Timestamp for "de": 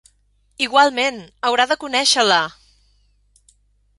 1.73-1.77